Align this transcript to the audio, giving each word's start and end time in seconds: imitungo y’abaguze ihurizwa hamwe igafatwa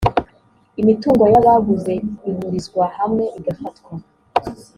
imitungo 0.81 1.23
y’abaguze 1.33 1.93
ihurizwa 2.29 2.83
hamwe 2.97 3.23
igafatwa 3.37 3.91